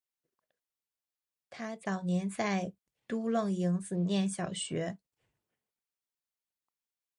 [1.51, 2.73] 他早年在
[3.07, 4.97] 都楞营子念小学。